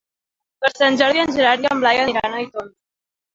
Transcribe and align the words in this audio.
Per 0.63 0.71
Sant 0.71 0.97
Jordi 1.01 1.21
en 1.25 1.33
Gerard 1.35 1.67
i 1.67 1.69
en 1.75 1.85
Blai 1.85 2.01
aniran 2.07 2.33
a 2.33 2.41
Aitona. 2.41 2.75